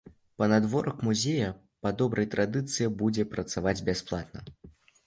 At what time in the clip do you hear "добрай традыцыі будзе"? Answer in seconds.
2.01-3.31